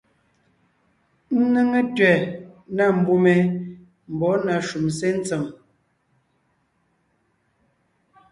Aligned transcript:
Ńnéŋe 1.41 1.79
tẅɛ̀ 1.95 2.19
na 2.75 2.85
mbùm 2.97 3.23
ye 3.33 3.37
mbɔ̌ 4.13 4.33
na 4.45 4.55
shúm 4.67 4.85
sé 4.97 5.09
ntsèm. 5.17 5.43